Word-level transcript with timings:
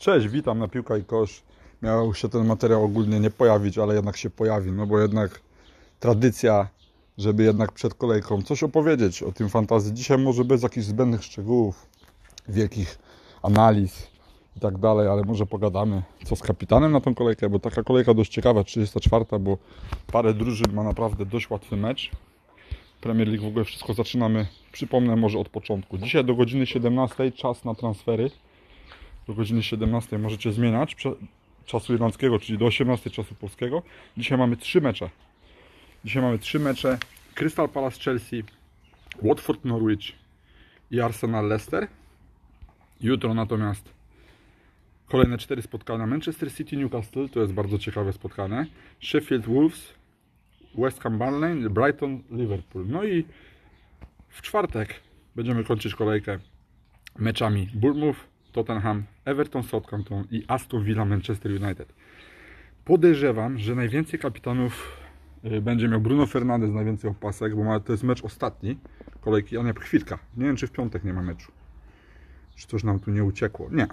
Cześć, 0.00 0.28
witam 0.28 0.58
na 0.58 0.68
Piłka 0.68 0.96
i 0.96 1.04
Kosz. 1.04 1.42
Miał 1.82 2.14
się 2.14 2.28
ten 2.28 2.46
materiał 2.46 2.84
ogólnie 2.84 3.20
nie 3.20 3.30
pojawić, 3.30 3.78
ale 3.78 3.94
jednak 3.94 4.16
się 4.16 4.30
pojawi, 4.30 4.72
no 4.72 4.86
bo 4.86 5.00
jednak 5.00 5.40
tradycja, 5.98 6.68
żeby 7.18 7.42
jednak 7.42 7.72
przed 7.72 7.94
kolejką 7.94 8.42
coś 8.42 8.62
opowiedzieć 8.62 9.22
o 9.22 9.32
tym 9.32 9.48
fantazji. 9.48 9.94
Dzisiaj 9.94 10.18
może 10.18 10.44
bez 10.44 10.62
jakichś 10.62 10.86
zbędnych 10.86 11.24
szczegółów, 11.24 11.86
wielkich 12.48 12.98
analiz 13.42 14.08
i 14.56 14.60
tak 14.60 14.78
dalej, 14.78 15.08
ale 15.08 15.22
może 15.22 15.46
pogadamy 15.46 16.02
co 16.24 16.36
z 16.36 16.42
kapitanem 16.42 16.92
na 16.92 17.00
tą 17.00 17.14
kolejkę, 17.14 17.48
bo 17.48 17.58
taka 17.58 17.82
kolejka 17.82 18.14
dość 18.14 18.32
ciekawa, 18.32 18.64
34, 18.64 19.24
bo 19.40 19.58
parę 20.12 20.34
drużyn 20.34 20.72
ma 20.72 20.82
naprawdę 20.82 21.26
dość 21.26 21.50
łatwy 21.50 21.76
mecz. 21.76 22.10
Premier 23.00 23.28
League 23.28 23.44
w 23.44 23.48
ogóle 23.48 23.64
wszystko 23.64 23.94
zaczynamy, 23.94 24.46
przypomnę 24.72 25.16
może 25.16 25.38
od 25.38 25.48
początku. 25.48 25.98
Dzisiaj 25.98 26.24
do 26.24 26.34
godziny 26.34 26.66
17 26.66 27.32
czas 27.32 27.64
na 27.64 27.74
transfery. 27.74 28.30
Do 29.30 29.34
godziny 29.34 29.62
17 29.62 30.18
możecie 30.18 30.52
zmieniać 30.52 30.96
czasu 31.66 31.94
irlandzkiego, 31.94 32.38
czyli 32.38 32.58
do 32.58 32.66
18 32.66 33.10
czasu 33.10 33.34
polskiego. 33.34 33.82
Dzisiaj 34.16 34.38
mamy 34.38 34.56
trzy 34.56 34.80
mecze. 34.80 35.10
Dzisiaj 36.04 36.22
mamy 36.22 36.38
trzy 36.38 36.58
mecze. 36.58 36.98
Crystal 37.34 37.68
Palace 37.68 38.00
Chelsea, 38.00 38.44
Watford 39.22 39.64
Norwich 39.64 40.12
i 40.90 41.00
Arsenal 41.00 41.48
Leicester. 41.48 41.88
Jutro 43.00 43.34
natomiast 43.34 43.92
kolejne 45.08 45.38
cztery 45.38 45.62
spotkania. 45.62 46.06
Manchester 46.06 46.54
City 46.54 46.76
Newcastle, 46.76 47.28
to 47.28 47.40
jest 47.40 47.52
bardzo 47.52 47.78
ciekawe 47.78 48.12
spotkanie. 48.12 48.66
Sheffield 49.00 49.46
Wolves, 49.46 49.94
West 50.78 51.00
Ham 51.00 51.18
Burnley, 51.18 51.70
Brighton 51.70 52.22
Liverpool. 52.30 52.86
No 52.88 53.04
i 53.04 53.24
w 54.28 54.42
czwartek 54.42 54.94
będziemy 55.36 55.64
kończyć 55.64 55.94
kolejkę 55.94 56.38
meczami 57.18 57.68
Bournemouth, 57.74 58.29
Tottenham, 58.52 59.02
Everton, 59.24 59.62
Southampton 59.62 60.24
i 60.30 60.44
Aston 60.48 60.84
Villa 60.84 61.04
Manchester 61.04 61.52
United. 61.62 61.92
Podejrzewam, 62.84 63.58
że 63.58 63.74
najwięcej 63.74 64.20
kapitanów 64.20 64.96
y, 65.44 65.60
będzie 65.60 65.88
miał 65.88 66.00
Bruno 66.00 66.26
Fernandes, 66.26 66.70
najwięcej 66.70 67.10
opasek, 67.10 67.56
bo 67.56 67.80
to 67.80 67.92
jest 67.92 68.04
mecz 68.04 68.24
ostatni 68.24 68.78
kolejki, 69.20 69.58
a 69.58 69.62
nie 69.62 69.72
chwilka. 69.72 70.18
Nie 70.36 70.46
wiem, 70.46 70.56
czy 70.56 70.66
w 70.66 70.72
piątek 70.72 71.04
nie 71.04 71.12
ma 71.12 71.22
meczu. 71.22 71.52
Czy 72.54 72.66
coś 72.66 72.84
nam 72.84 73.00
tu 73.00 73.10
nie 73.10 73.24
uciekło? 73.24 73.68
Nie. 73.72 73.86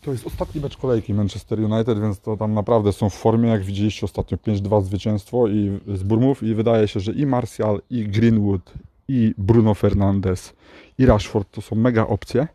To 0.00 0.12
jest 0.12 0.26
ostatni 0.26 0.60
mecz 0.60 0.76
kolejki 0.76 1.14
Manchester 1.14 1.60
United, 1.60 2.00
więc 2.00 2.20
to 2.20 2.36
tam 2.36 2.54
naprawdę 2.54 2.92
są 2.92 3.10
w 3.10 3.14
formie, 3.14 3.48
jak 3.48 3.62
widzieliście 3.62 4.06
ostatnio 4.06 4.38
5-2 4.38 4.82
zwycięstwo 4.82 5.48
i 5.48 5.80
z 5.94 6.02
Burmów 6.02 6.42
i 6.42 6.54
wydaje 6.54 6.88
się, 6.88 7.00
że 7.00 7.12
i 7.12 7.26
Martial, 7.26 7.80
i 7.90 8.08
Greenwood, 8.08 8.72
i 9.08 9.34
Bruno 9.38 9.74
Fernandes, 9.74 10.54
i 10.98 11.06
Rashford 11.06 11.50
to 11.50 11.60
są 11.60 11.76
mega 11.76 12.06
opcje. 12.06 12.48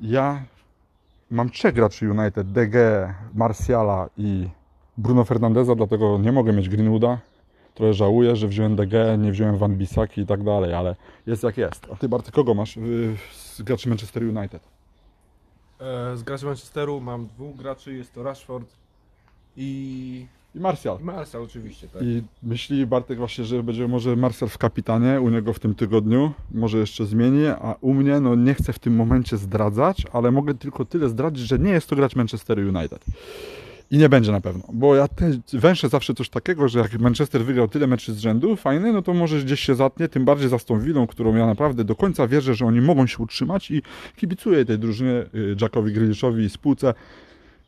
Ja 0.00 0.42
mam 1.30 1.50
trzech 1.50 1.74
graczy 1.74 2.10
United, 2.10 2.52
DG, 2.52 2.74
Martiala 3.34 4.08
i 4.16 4.48
Bruno 4.98 5.24
Fernandeza, 5.24 5.74
dlatego 5.74 6.18
nie 6.18 6.32
mogę 6.32 6.52
mieć 6.52 6.68
Greenwooda. 6.68 7.18
Trochę 7.74 7.94
żałuję, 7.94 8.36
że 8.36 8.48
wziąłem 8.48 8.76
DG, 8.76 9.18
nie 9.18 9.32
wziąłem 9.32 9.56
Van 9.56 9.76
Bissaki 9.76 10.20
i 10.20 10.26
tak 10.26 10.42
dalej, 10.42 10.74
ale 10.74 10.96
jest 11.26 11.42
jak 11.42 11.56
jest. 11.58 11.86
A 11.92 11.96
ty 11.96 12.08
Barty, 12.08 12.32
kogo 12.32 12.54
masz 12.54 12.76
y, 12.76 13.16
z 13.32 13.62
graczy 13.62 13.88
Manchester 13.88 14.22
United? 14.22 14.62
E, 15.80 16.16
Z 16.16 16.22
graczy 16.22 16.46
Manchesteru 16.46 17.00
mam 17.00 17.26
dwóch 17.26 17.56
graczy, 17.56 17.94
jest 17.94 18.14
to 18.14 18.22
Rashford 18.22 18.76
i, 19.56 20.26
I 20.54 20.60
Martial. 20.60 20.98
i 21.00 21.04
Martial 21.04 21.42
oczywiście, 21.42 21.88
tak. 21.88 22.02
I 22.02 22.22
myśli 22.42 22.86
Bartek 22.86 23.18
właśnie, 23.18 23.44
że 23.44 23.62
będzie 23.62 23.88
może 23.88 24.16
Marcel 24.16 24.48
w 24.48 24.58
kapitanie 24.58 25.20
u 25.20 25.30
niego 25.30 25.52
w 25.52 25.58
tym 25.58 25.74
tygodniu, 25.74 26.32
może 26.50 26.78
jeszcze 26.78 27.06
zmieni, 27.06 27.46
a 27.46 27.74
u 27.80 27.94
mnie 27.94 28.20
no 28.20 28.34
nie 28.34 28.54
chcę 28.54 28.72
w 28.72 28.78
tym 28.78 28.96
momencie 28.96 29.36
zdradzać, 29.36 30.02
ale 30.12 30.30
mogę 30.30 30.54
tylko 30.54 30.84
tyle 30.84 31.08
zdradzić, 31.08 31.46
że 31.46 31.58
nie 31.58 31.70
jest 31.70 31.88
to 31.88 31.96
gracz 31.96 32.16
Manchester 32.16 32.58
United. 32.58 33.04
I 33.90 33.98
nie 33.98 34.08
będzie 34.08 34.32
na 34.32 34.40
pewno, 34.40 34.62
bo 34.72 34.96
ja 34.96 35.08
te, 35.08 35.30
węszę 35.52 35.88
zawsze 35.88 36.14
coś 36.14 36.28
takiego, 36.28 36.68
że 36.68 36.78
jak 36.78 36.98
Manchester 36.98 37.44
wygrał 37.44 37.68
tyle 37.68 37.86
meczy 37.86 38.12
z 38.12 38.18
rzędu, 38.18 38.56
fajny, 38.56 38.92
no 38.92 39.02
to 39.02 39.14
może 39.14 39.40
gdzieś 39.40 39.60
się 39.60 39.74
zatnie, 39.74 40.08
tym 40.08 40.24
bardziej 40.24 40.48
za 40.48 40.58
tą 40.58 40.80
Willą, 40.80 41.06
którą 41.06 41.36
ja 41.36 41.46
naprawdę 41.46 41.84
do 41.84 41.96
końca 41.96 42.28
wierzę, 42.28 42.54
że 42.54 42.66
oni 42.66 42.80
mogą 42.80 43.06
się 43.06 43.18
utrzymać 43.18 43.70
i 43.70 43.82
kibicuję 44.16 44.64
tej 44.64 44.78
drużynie, 44.78 45.24
y, 45.34 45.56
Jackowi 45.60 45.92
Grealishowi 45.92 46.44
i 46.44 46.50
spółce, 46.50 46.94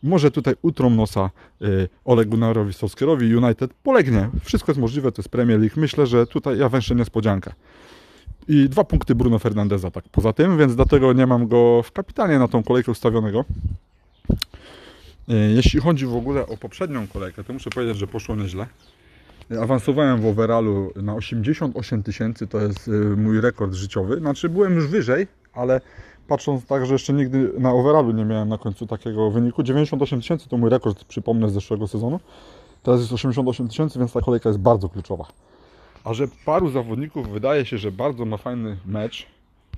może 0.02 0.30
tutaj 0.30 0.54
utrą 0.62 0.90
nosa 0.90 1.30
y, 1.62 1.88
Ole 2.04 2.24
Gunnarowi 2.24 2.72
Solskjaerowi 2.72 3.36
United 3.36 3.74
polegnie. 3.74 4.28
Wszystko 4.44 4.72
jest 4.72 4.80
możliwe, 4.80 5.12
to 5.12 5.22
jest 5.22 5.28
Premier 5.28 5.60
League. 5.60 5.80
Myślę, 5.80 6.06
że 6.06 6.26
tutaj 6.26 6.58
ja 6.58 6.68
węszę 6.68 6.94
niespodziankę. 6.94 7.52
I 8.48 8.68
dwa 8.68 8.84
punkty 8.84 9.14
Bruno 9.14 9.38
Fernandeza 9.38 9.91
tak 9.91 10.04
poza 10.12 10.32
tym, 10.32 10.58
więc 10.58 10.76
dlatego 10.76 11.12
nie 11.12 11.26
mam 11.26 11.48
go 11.48 11.82
w 11.82 11.92
kapitanie 11.92 12.38
na 12.38 12.48
tą 12.48 12.62
kolejkę 12.62 12.92
ustawionego. 12.92 13.44
Y, 15.28 15.34
Jeśli 15.54 15.80
chodzi 15.80 16.06
w 16.06 16.16
ogóle 16.16 16.46
o 16.46 16.56
poprzednią 16.56 17.06
kolejkę, 17.06 17.44
to 17.44 17.52
muszę 17.52 17.70
powiedzieć, 17.70 17.96
że 17.96 18.06
poszło 18.06 18.36
nieźle. 18.36 18.66
Awansowałem 19.62 20.20
w 20.20 20.26
overallu 20.26 20.92
na 20.96 21.14
88 21.14 22.02
tysięcy, 22.02 22.46
to 22.46 22.60
jest 22.60 22.88
y, 22.88 22.91
mój 23.16 23.41
rekord 23.41 23.74
życiowy. 23.74 24.18
Znaczy 24.18 24.48
byłem 24.48 24.74
już 24.74 24.86
wyżej, 24.86 25.26
ale 25.52 25.80
patrząc 26.28 26.66
tak, 26.66 26.87
że 26.87 26.93
jeszcze 26.93 27.12
nigdy 27.12 27.53
na 27.59 27.72
overallu 27.72 28.12
nie 28.12 28.25
miałem 28.25 28.49
na 28.49 28.59
końcu 28.59 28.87
takiego 28.87 29.31
wyniku. 29.31 29.62
98 29.62 30.21
tysięcy 30.21 30.49
to 30.49 30.56
mój 30.56 30.71
rekord, 30.71 31.05
przypomnę, 31.05 31.50
z 31.50 31.53
zeszłego 31.53 31.88
sezonu. 31.88 32.21
Teraz 32.83 33.00
jest 33.00 33.12
88 33.12 33.69
tysięcy, 33.69 33.99
więc 33.99 34.12
ta 34.12 34.21
kolejka 34.21 34.49
jest 34.49 34.59
bardzo 34.60 34.88
kluczowa. 34.88 35.25
A 36.05 36.15
że 36.15 36.28
paru 36.44 36.71
zawodników 36.71 37.28
wydaje 37.28 37.66
się, 37.66 37.78
że 37.78 37.93
bardzo 37.93 38.25
ma 38.25 38.37
fajny 38.37 38.77
mecz, 38.87 39.27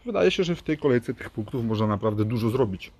wydaje 0.04 0.30
się, 0.30 0.44
że 0.44 0.54
w 0.54 0.62
tej 0.62 0.78
kolejce 0.78 1.14
tych 1.14 1.30
punktów 1.30 1.64
można 1.64 1.86
naprawdę 1.86 2.24
dużo 2.24 2.50
zrobić. 2.50 2.92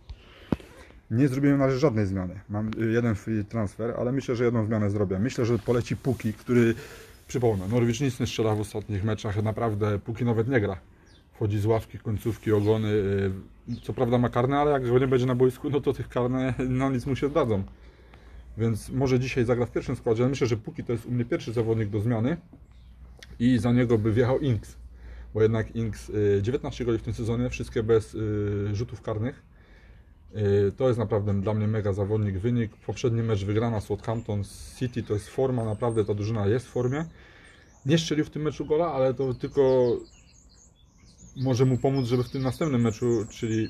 Nie 1.10 1.28
zrobiłem 1.28 1.58
na 1.58 1.66
razie 1.66 1.78
żadnej 1.78 2.06
zmiany. 2.06 2.40
Mam 2.48 2.70
y, 2.82 2.92
jeden 2.92 3.14
free 3.14 3.44
transfer, 3.44 3.94
ale 3.98 4.12
myślę, 4.12 4.36
że 4.36 4.44
jedną 4.44 4.66
zmianę 4.66 4.90
zrobię. 4.90 5.18
Myślę, 5.18 5.44
że 5.44 5.58
poleci 5.58 5.96
Puki, 5.96 6.32
który, 6.32 6.74
przypomnę, 7.28 7.68
Norwich 7.68 8.00
nic 8.00 8.20
nie 8.20 8.26
strzela 8.26 8.54
w 8.54 8.60
ostatnich 8.60 9.04
meczach, 9.04 9.42
naprawdę 9.42 9.98
Puki 9.98 10.24
nawet 10.24 10.48
nie 10.48 10.60
gra. 10.60 10.76
Wchodzi 11.34 11.58
z 11.58 11.66
ławki, 11.66 11.98
końcówki, 11.98 12.52
ogony. 12.52 12.88
y, 12.88 13.30
Co 13.82 13.92
prawda 13.92 14.18
ma 14.18 14.28
karne, 14.28 14.58
ale 14.58 14.70
jak 14.70 14.84
nie 15.00 15.06
będzie 15.08 15.26
na 15.26 15.34
boisku, 15.34 15.70
no 15.70 15.80
to 15.80 15.92
tych 15.92 16.08
karne 16.08 16.54
na 16.68 16.90
nic 16.90 17.06
mu 17.06 17.16
się 17.16 17.28
zdadzą. 17.28 17.62
Więc 18.58 18.90
może 18.90 19.20
dzisiaj 19.20 19.44
zagra 19.44 19.66
w 19.66 19.70
pierwszym 19.70 19.96
składzie, 19.96 20.22
ale 20.22 20.30
myślę, 20.30 20.46
że 20.46 20.56
Puki 20.56 20.84
to 20.84 20.92
jest 20.92 21.06
u 21.06 21.10
mnie 21.10 21.24
pierwszy 21.24 21.52
zawodnik 21.52 21.88
do 21.88 22.00
zmiany 22.00 22.36
i 23.38 23.58
za 23.58 23.72
niego 23.72 23.98
by 23.98 24.12
wjechał 24.12 24.38
Inks. 24.40 24.76
Bo 25.34 25.42
jednak 25.42 25.76
Inks 25.76 26.10
y, 26.10 26.38
19 26.42 26.84
goli 26.84 26.98
w 26.98 27.02
tym 27.02 27.14
sezonie, 27.14 27.50
wszystkie 27.50 27.82
bez 27.82 28.14
y, 28.14 28.68
rzutów 28.72 29.02
karnych. 29.02 29.42
Y, 30.36 30.72
To 30.76 30.86
jest 30.88 30.98
naprawdę 30.98 31.40
dla 31.40 31.54
mnie 31.54 31.66
mega 31.66 31.92
zawodnik. 31.92 32.38
Wynik, 32.38 32.76
poprzedni 32.76 33.22
mecz 33.22 33.44
wygrana 33.44 33.80
Southampton 33.80 34.42
City, 34.78 35.02
to 35.02 35.14
jest 35.14 35.28
forma, 35.28 35.64
naprawdę 35.64 36.04
ta 36.04 36.14
drużyna 36.14 36.46
jest 36.46 36.66
w 36.66 36.70
formie. 36.70 37.04
Nie 37.86 37.98
strzelił 37.98 38.24
w 38.24 38.30
tym 38.30 38.42
meczu 38.42 38.66
gola, 38.66 38.92
ale 38.92 39.14
to 39.14 39.34
tylko 39.34 39.86
może 41.36 41.64
mu 41.64 41.78
pomóc, 41.78 42.06
żeby 42.06 42.24
w 42.24 42.30
tym 42.30 42.42
następnym 42.42 42.80
meczu, 42.80 43.06
czyli 43.30 43.68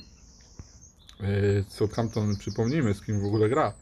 y, 1.21 1.65
Southampton, 1.69 2.37
przypomnijmy 2.37 2.95
z 2.95 3.01
kim 3.01 3.21
w 3.21 3.25
ogóle 3.25 3.49
gra, 3.49 3.73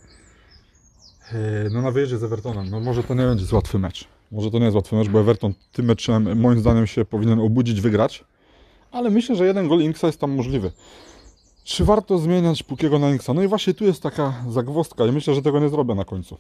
y, 1.33 1.71
no 1.71 1.83
na 1.83 1.91
wyjeździe 1.91 2.19
z 2.19 2.23
Evertonem, 2.23 2.71
no 2.71 2.81
może 2.81 3.03
to 3.03 3.15
nie 3.15 3.25
będzie 3.25 3.57
łatwy 3.57 3.79
mecz. 3.79 4.09
Może 4.33 4.51
to 4.51 4.59
nie 4.59 4.65
jest 4.65 4.75
łatwy 4.75 4.97
mecz, 4.97 5.09
bo 5.09 5.21
Everton 5.21 5.55
tym 5.73 5.87
meczem 5.87 6.41
moim 6.41 6.61
zdaniem 6.61 6.87
się 6.87 7.05
powinien 7.05 7.41
obudzić, 7.41 7.81
wygrać. 7.81 8.25
Ale 8.91 9.11
myślę, 9.11 9.37
że 9.37 9.47
jeden 9.47 9.69
gol 9.69 9.83
Inksa 9.83 10.07
jest 10.07 10.21
tam 10.21 10.31
możliwy. 10.31 10.73
Czy 11.65 11.85
warto 11.85 12.19
zmieniać 12.19 12.63
Pukiego 12.63 12.99
na 12.99 13.11
Inksa? 13.11 13.35
No 13.35 13.43
i 13.43 13.49
właśnie 13.49 13.75
tu 13.75 13.85
jest 13.85 14.03
taka 14.03 14.45
zagwozdka 14.49 15.07
i 15.07 15.13
myślę, 15.13 15.35
że 15.35 15.43
tego 15.43 15.61
nie 15.61 15.69
zrobię 15.69 15.95
na 15.95 16.05
końcu. 16.05 16.39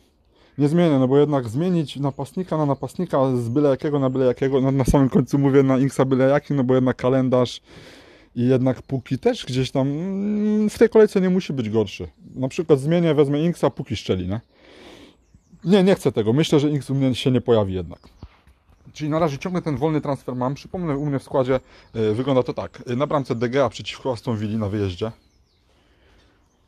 Nie 0.58 0.68
zmienię, 0.68 0.98
no 0.98 1.08
bo 1.08 1.18
jednak 1.18 1.48
zmienić 1.48 1.96
napastnika 1.96 2.56
na 2.56 2.66
napastnika 2.66 3.36
z 3.36 3.48
byle 3.48 3.70
jakiego 3.70 3.98
na 3.98 4.10
byle 4.10 4.26
jakiego, 4.26 4.60
no 4.60 4.70
na 4.70 4.84
samym 4.84 5.08
końcu 5.08 5.38
mówię 5.38 5.62
na 5.62 5.78
Inksa 5.78 6.04
byle 6.04 6.28
jaki, 6.28 6.54
no 6.54 6.64
bo 6.64 6.74
jednak 6.74 6.96
kalendarz 6.96 7.60
i 8.36 8.48
jednak 8.48 8.82
Puki 8.82 9.18
też 9.18 9.46
gdzieś 9.46 9.70
tam 9.70 9.88
mm, 9.88 10.70
w 10.70 10.78
tej 10.78 10.88
kolejce 10.88 11.20
nie 11.20 11.30
musi 11.30 11.52
być 11.52 11.70
gorszy. 11.70 12.08
Na 12.34 12.48
przykład 12.48 12.80
zmienię, 12.80 13.14
wezmę 13.14 13.42
Inksa, 13.42 13.70
Puki 13.70 13.96
szczeli, 13.96 14.28
nie? 14.28 14.40
Nie, 15.64 15.82
nie 15.82 15.94
chcę 15.94 16.12
tego. 16.12 16.32
Myślę, 16.32 16.60
że 16.60 16.70
Inks 16.70 16.90
u 16.90 16.94
mnie 16.94 17.14
się 17.14 17.30
nie 17.30 17.40
pojawi 17.40 17.74
jednak. 17.74 17.98
Czyli 18.92 19.10
na 19.10 19.18
razie 19.18 19.38
ciągle 19.38 19.62
ten 19.62 19.76
wolny 19.76 20.00
transfer 20.00 20.36
mam. 20.36 20.54
Przypomnę, 20.54 20.96
u 20.96 21.06
mnie 21.06 21.18
w 21.18 21.22
składzie 21.22 21.60
y, 21.96 22.14
wygląda 22.14 22.42
to 22.42 22.52
tak. 22.52 22.82
Y, 22.90 22.96
Na 22.96 23.06
bramce 23.06 23.34
DGA 23.34 23.68
przeciwko 23.68 24.12
Aston 24.12 24.36
Villa 24.36 24.58
na 24.58 24.68
wyjeździe. 24.68 25.12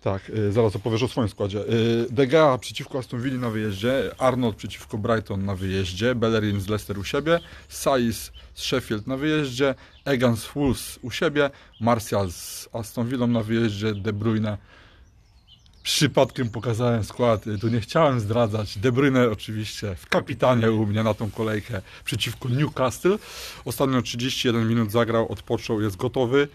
Tak, 0.05 0.31
y, 0.31 0.53
zaraz 0.53 0.77
opowiesz 0.77 1.03
o 1.03 1.09
swoim 1.09 1.29
składzie. 1.29 1.59
Y, 1.59 2.06
DGA 2.11 2.59
przeciwko 2.59 2.99
Aston 2.99 3.23
Villa 3.23 3.39
na 3.39 3.51
wyjeździe, 3.51 4.11
Arnold 4.19 4.56
przeciwko 4.56 4.99
Brighton 4.99 5.45
na 5.45 5.55
wyjeździe, 5.55 6.15
Bellerin 6.15 6.61
z 6.61 6.69
Leicester 6.69 6.99
u 6.99 7.05
siebie, 7.05 7.41
Saiz 7.69 8.33
z 8.55 8.62
Sheffield 8.62 9.06
na 9.06 9.17
wyjeździe, 9.17 9.75
Egan 10.05 10.37
z 10.37 10.47
Wolves 10.55 10.99
u 11.03 11.11
siebie, 11.11 11.51
Martial 11.81 12.31
z 12.31 12.69
Aston 12.73 13.09
Villą 13.09 13.27
na 13.27 13.43
wyjeździe, 13.43 13.95
De 13.95 14.12
Bruyne 14.12 14.59
Przypadkiem 15.83 16.49
pokazałem 16.49 17.05
skład, 17.05 17.47
y, 17.47 17.59
tu 17.59 17.69
nie 17.69 17.81
chciałem 17.81 18.21
zdradzać. 18.21 18.79
De 18.79 18.93
Bruyne 18.93 19.31
oczywiście 19.31 19.95
w 19.95 20.09
kapitanie 20.09 20.73
u 20.73 20.87
mnie 20.87 21.03
na 21.03 21.15
tą 21.15 21.31
kolejkę 21.31 21.83
przeciwko 22.05 22.49
Newcastle. 22.49 23.19
Ostatnio 23.65 24.03
31 24.03 24.69
minut 24.69 24.91
zagrał, 24.91 25.33
odpoczął, 25.33 25.81
jest 25.81 25.97
gotowy. 25.97 26.49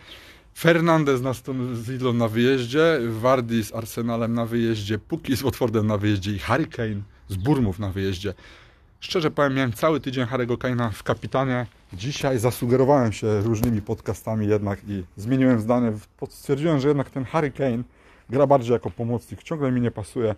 Fernandez 0.56 1.22
na 1.22 1.30
Aston 1.30 1.78
na 2.14 2.28
wyjeździe, 2.28 3.00
Wardy 3.10 3.64
z 3.64 3.76
Arsenalem 3.76 4.34
na 4.34 4.46
wyjeździe, 4.46 5.00
Puki 5.00 5.36
z 5.36 5.42
Watfordem 5.42 5.88
na 5.88 5.98
wyjeździe 5.98 6.32
i 6.32 6.40
Harry 6.40 6.68
Kane 6.68 7.02
z 7.28 7.36
Burmów 7.36 7.80
na 7.80 7.90
wyjeździe. 7.90 8.34
Szczerze 9.00 9.32
powiem, 9.32 9.54
miałem 9.54 9.74
cały 9.74 10.00
tydzień 10.00 10.26
Harry'ego 10.26 10.58
Kane'a 10.58 10.92
w 10.92 11.04
kapitanie. 11.04 11.66
Dzisiaj 11.94 12.40
zasugerowałem 12.40 13.12
się 13.12 13.42
różnymi 13.42 13.82
podcastami 13.82 14.48
jednak 14.48 14.80
i 14.88 15.04
zmieniłem 15.18 15.60
zdanie. 15.60 15.92
Stwierdziłem, 16.30 16.80
że 16.80 16.88
jednak 16.88 17.10
ten 17.10 17.26
Harry 17.26 17.52
Kane 17.52 17.84
gra 18.30 18.48
bardziej 18.48 18.74
jako 18.74 18.92
pomocnik. 18.92 19.44
Ciągle 19.44 19.72
mi 19.72 19.82
nie 19.82 19.92
pasuje. 19.92 20.36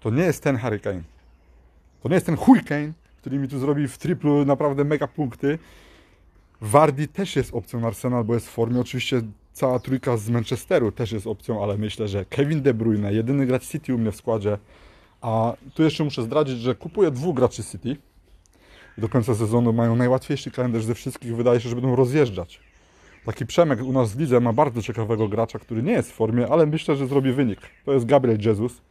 To 0.00 0.10
nie 0.10 0.22
jest 0.22 0.42
ten 0.42 0.56
Harry 0.56 0.80
Kane. 0.80 1.02
To 2.02 2.08
nie 2.08 2.14
jest 2.14 2.26
ten 2.26 2.36
Kane, 2.68 2.92
który 3.20 3.38
mi 3.38 3.48
tu 3.48 3.58
zrobi 3.58 3.88
w 3.88 3.98
triplu 3.98 4.44
naprawdę 4.44 4.84
mega 4.84 5.06
punkty. 5.06 5.58
Wardy 6.60 7.08
też 7.08 7.36
jest 7.36 7.54
opcją 7.54 7.80
na 7.80 7.86
Arsenal, 7.86 8.24
bo 8.24 8.34
jest 8.34 8.46
w 8.46 8.50
formie. 8.50 8.80
Oczywiście 8.80 9.22
cała 9.52 9.78
trójka 9.78 10.16
z 10.16 10.30
Manchesteru 10.30 10.92
też 10.92 11.12
jest 11.12 11.26
opcją, 11.26 11.62
ale 11.62 11.78
myślę, 11.78 12.08
że 12.08 12.24
Kevin 12.24 12.62
De 12.62 12.74
Bruyne, 12.74 13.14
jedyny 13.14 13.46
gracz 13.46 13.66
City 13.66 13.94
u 13.94 13.98
mnie 13.98 14.12
w 14.12 14.16
składzie, 14.16 14.58
a 15.20 15.52
tu 15.74 15.82
jeszcze 15.82 16.04
muszę 16.04 16.22
zdradzić, 16.22 16.58
że 16.58 16.74
kupuję 16.74 17.10
dwóch 17.10 17.36
graczy 17.36 17.64
City. 17.64 17.96
Do 18.98 19.08
końca 19.08 19.34
sezonu 19.34 19.72
mają 19.72 19.96
najłatwiejszy 19.96 20.50
kalendarz 20.50 20.84
ze 20.84 20.94
wszystkich. 20.94 21.36
Wydaje 21.36 21.60
się, 21.60 21.68
że 21.68 21.74
będą 21.74 21.96
rozjeżdżać. 21.96 22.60
Taki 23.24 23.46
Przemek 23.46 23.82
u 23.82 23.92
nas 23.92 24.12
w 24.12 24.20
lidze 24.20 24.40
ma 24.40 24.52
bardzo 24.52 24.82
ciekawego 24.82 25.28
gracza, 25.28 25.58
który 25.58 25.82
nie 25.82 25.92
jest 25.92 26.12
w 26.12 26.14
formie, 26.14 26.48
ale 26.48 26.66
myślę, 26.66 26.96
że 26.96 27.06
zrobi 27.06 27.32
wynik. 27.32 27.60
To 27.84 27.92
jest 27.92 28.06
Gabriel 28.06 28.38
Jesus. 28.44 28.82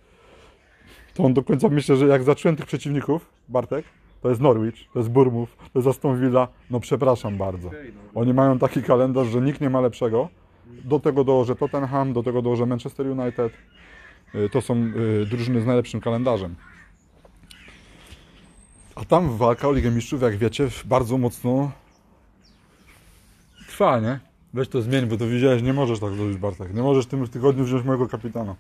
To 1.14 1.24
on 1.24 1.34
do 1.34 1.44
końca 1.44 1.70
myślę, 1.70 1.96
że 1.96 2.08
jak 2.08 2.24
zacząłem 2.24 2.56
tych 2.56 2.66
przeciwników, 2.66 3.26
Bartek, 3.50 3.86
to 4.22 4.30
jest 4.30 4.42
Norwich, 4.42 4.76
to 4.94 5.00
jest 5.00 5.12
Burmów, 5.12 5.58
to 5.74 5.80
jest 5.80 5.88
Aston 5.88 6.22
Villa. 6.22 6.48
No 6.70 6.80
przepraszam 6.80 7.38
bardzo. 7.38 7.70
Oni 8.16 8.34
mają 8.34 8.60
taki 8.60 8.84
kalendarz, 8.84 9.28
że 9.28 9.42
nikt 9.42 9.62
nie 9.62 9.70
ma 9.70 9.82
lepszego. 9.82 10.30
Do 10.84 11.00
tego 11.00 11.24
dołożę 11.24 11.56
Tottenham, 11.56 12.14
do 12.14 12.24
tego 12.24 12.42
dołożę 12.42 12.66
Manchester 12.66 13.08
United. 13.08 13.54
Y, 14.36 14.50
To 14.50 14.62
są 14.62 14.76
y, 14.76 15.26
drużyny 15.26 15.62
z 15.62 15.66
najlepszym 15.66 16.02
kalendarzem. 16.02 16.56
A 18.96 19.06
tam 19.06 19.38
walka 19.38 19.68
o 19.68 19.74
Ligę 19.74 19.92
Mistrzów, 19.92 20.22
jak 20.22 20.38
wiecie, 20.38 20.68
bardzo 20.86 21.18
mocno 21.18 21.72
trwa, 23.68 24.00
nie? 24.00 24.20
Weź 24.54 24.68
to 24.68 24.82
zmień, 24.82 25.06
bo 25.06 25.18
to 25.18 25.28
widziałeś, 25.28 25.62
nie 25.62 25.74
możesz 25.74 26.00
tak 26.00 26.14
zrobić, 26.14 26.38
Bartek. 26.38 26.74
Nie 26.74 26.82
możesz 26.82 27.06
w 27.06 27.10
tym 27.10 27.28
tygodniu 27.28 27.64
wziąć 27.64 27.86
mojego 27.86 28.08
kapitana. 28.08 28.56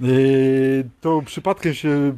I 0.00 0.84
to 1.00 1.22
przypadkiem 1.26 1.74
się 1.74 2.16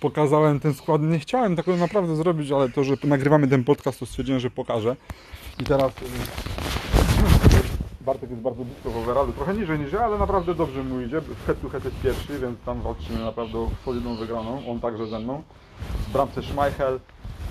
pokazałem 0.00 0.60
ten 0.60 0.74
skład. 0.74 1.02
Nie 1.02 1.18
chciałem 1.18 1.56
tego 1.56 1.76
naprawdę 1.76 2.16
zrobić, 2.16 2.52
ale 2.52 2.68
to, 2.68 2.84
że 2.84 2.94
nagrywamy 3.04 3.48
ten 3.48 3.64
podcast, 3.64 4.00
to 4.00 4.06
stwierdziłem, 4.06 4.40
że 4.40 4.50
pokażę. 4.50 4.96
I 5.60 5.64
teraz 5.64 5.92
y, 5.92 6.87
Bartek 8.08 8.30
jest 8.30 8.42
bardzo 8.42 8.64
blisko 8.64 8.90
w 8.90 8.96
overallu, 8.96 9.32
trochę 9.32 9.54
niżej 9.54 9.78
niż 9.78 9.92
ja, 9.92 10.04
ale 10.04 10.18
naprawdę 10.18 10.54
dobrze 10.54 10.84
mu 10.84 11.00
idzie. 11.00 11.20
Head 11.46 11.60
to 11.62 11.68
head 11.68 11.84
jest 11.84 12.00
pierwszy, 12.00 12.38
więc 12.38 12.60
tam 12.66 12.80
walczymy 12.80 13.18
naprawdę 13.18 13.58
o 13.58 13.70
solidną 13.84 14.16
wygraną. 14.16 14.62
On 14.70 14.80
także 14.80 15.06
ze 15.06 15.18
mną. 15.18 15.42
W 16.08 16.12
bramce 16.12 16.42
Schmeichel, 16.42 17.00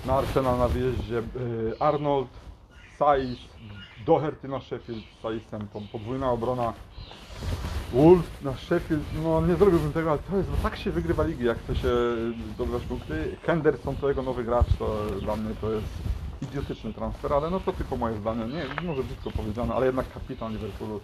na 0.05 0.13
Arsenal 0.13 0.57
na 0.57 0.67
wyjeździe 0.67 1.17
y, 1.17 1.23
Arnold, 1.79 2.27
Saiz, 2.99 3.39
Doherty 4.05 4.47
na 4.47 4.59
Sheffield 4.59 5.03
z 5.19 5.21
Saizem, 5.21 5.67
podwójna 5.91 6.31
obrona. 6.31 6.73
Wolf 7.93 8.43
na 8.43 8.53
Sheffield, 8.53 9.03
no 9.23 9.41
nie 9.41 9.55
zrobiłbym 9.55 9.93
tego, 9.93 10.09
ale 10.09 10.19
to 10.19 10.37
jest, 10.37 10.49
bo 10.49 10.57
tak 10.57 10.77
się 10.77 10.91
wygrywa 10.91 11.23
ligi, 11.23 11.45
jak 11.45 11.57
chce 11.59 11.75
się 11.75 11.89
zdobywać 12.53 12.83
punkty. 12.83 13.37
Henderson 13.43 13.95
to 13.95 14.09
jego 14.09 14.21
nowy 14.21 14.43
gracz, 14.43 14.67
to 14.79 14.97
dla 15.21 15.35
mnie 15.35 15.55
to 15.61 15.71
jest 15.71 15.87
idiotyczny 16.41 16.93
transfer, 16.93 17.33
ale 17.33 17.49
no 17.49 17.59
to 17.59 17.73
tylko 17.73 17.97
moje 17.97 18.17
zdanie, 18.17 18.45
nie, 18.45 18.87
może 18.87 19.03
brzydko 19.03 19.31
powiedziane, 19.31 19.73
ale 19.73 19.85
jednak 19.85 20.13
kapitan 20.13 20.51
Liverpoolu. 20.51 20.99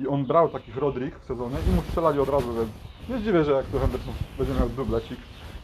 I 0.00 0.08
on 0.08 0.24
brał 0.24 0.48
takich 0.48 0.76
Rodrik 0.76 1.18
w 1.18 1.24
sezonie 1.24 1.56
i 1.68 1.74
mu 1.74 1.82
strzelali 1.82 2.18
od 2.20 2.28
razu, 2.28 2.54
więc 2.54 2.68
nie 3.08 3.18
zdziwię, 3.18 3.44
że 3.44 3.52
jak 3.52 3.66
to 3.66 3.78
Henderson 3.78 4.14
będzie 4.38 4.54
miał 4.54 4.68
dublecik 4.68 5.18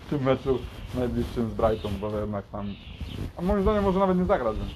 w 0.07 0.11
tym 0.11 0.23
meczu 0.23 0.59
najbliższym 0.95 1.51
z 1.51 1.55
Brighton, 1.55 1.93
bo 2.01 2.19
jednak 2.19 2.47
tam, 2.47 2.67
a 3.37 3.43
moim 3.43 3.63
zdaniem 3.63 3.85
może 3.85 3.99
nawet 3.99 4.19
nie 4.19 4.25
zagrać, 4.25 4.57
więc 4.57 4.71